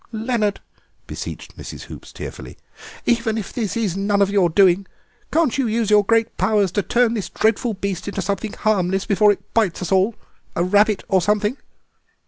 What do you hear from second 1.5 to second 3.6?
Mrs. Hoops tearfully, "even if